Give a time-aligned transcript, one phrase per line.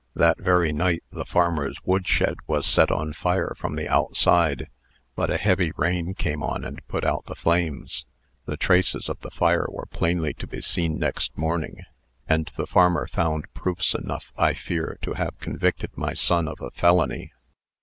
[0.15, 4.67] That very night the farmer's wood shed was set on fire from the outside;
[5.15, 8.07] but a heavy rain came on, and put out the flames.
[8.47, 11.83] The traces of the fire were plainly to be seen next morning;
[12.27, 16.71] and the farmer found proofs enough, I fear, to have convicted my son of a
[16.71, 17.33] felony.